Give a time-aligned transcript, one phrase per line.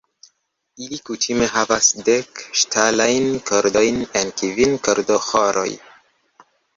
[0.83, 5.67] Ili kutime havas dek ŝtalajn kordojn en kvin kordoĥoroj.